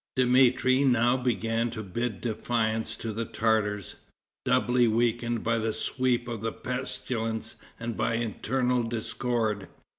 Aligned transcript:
]Dmitri 0.15 0.83
now 0.83 1.15
began 1.15 1.69
to 1.69 1.83
bid 1.83 2.21
defiance 2.21 2.95
to 2.95 3.13
the 3.13 3.23
Tartars, 3.25 3.93
doubly 4.45 4.87
weakened 4.87 5.43
by 5.43 5.59
the 5.59 5.73
sweep 5.73 6.27
of 6.27 6.41
the 6.41 6.51
pestilence 6.51 7.55
and 7.79 7.95
by 7.95 8.15
internal 8.15 8.81
discord. 8.81 9.67